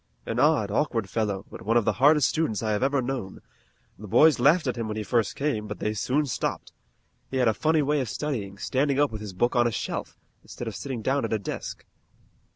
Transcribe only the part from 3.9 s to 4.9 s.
The boys laughed at him